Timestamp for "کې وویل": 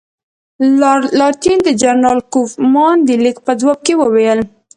3.85-4.39